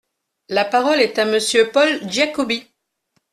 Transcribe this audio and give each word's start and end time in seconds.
La 0.49 0.65
parole 0.65 0.99
est 0.99 1.19
à 1.19 1.25
Monsieur 1.25 1.69
Paul 1.71 2.09
Giacobbi. 2.09 2.65